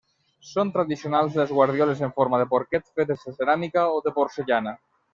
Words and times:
Són 0.51 0.71
tradicionals 0.77 1.37
les 1.41 1.53
guardioles 1.59 2.03
en 2.09 2.15
forma 2.17 2.41
de 2.45 2.49
porquet 2.57 2.91
fetes 2.97 3.25
de 3.31 3.37
ceràmica 3.39 3.89
o 4.01 4.05
de 4.09 4.19
porcellana. 4.21 4.79